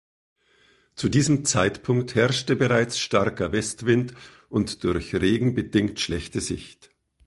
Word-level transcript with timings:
Zu 0.95 1.09
diesem 1.09 1.45
Zeitpunkt 1.45 2.15
herrschte 2.15 2.55
bereits 2.55 2.97
starker 2.97 3.51
Westwind 3.51 4.15
und 4.49 4.83
durch 4.83 5.13
Regen 5.13 5.53
bedingt 5.53 5.99
schlechte 5.99 6.41
Sicht. 6.41 6.89